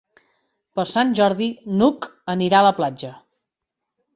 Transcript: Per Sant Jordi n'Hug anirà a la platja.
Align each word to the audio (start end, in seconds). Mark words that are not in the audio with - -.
Per 0.79 0.85
Sant 0.91 1.11
Jordi 1.19 1.49
n'Hug 1.81 2.09
anirà 2.35 2.63
a 2.63 2.67
la 2.69 2.75
platja. 2.81 3.13